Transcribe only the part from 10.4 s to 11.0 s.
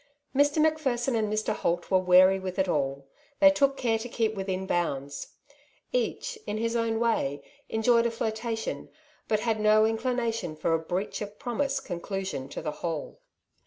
for a ^^